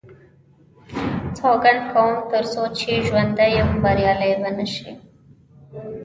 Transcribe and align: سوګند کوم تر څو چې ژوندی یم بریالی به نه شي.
سوګند 1.37 1.81
کوم 1.91 2.11
تر 2.31 2.43
څو 2.53 2.63
چې 2.77 2.91
ژوندی 3.07 3.47
یم 3.57 3.71
بریالی 3.83 4.33
به 4.41 4.49
نه 4.57 4.65
شي. 4.73 4.91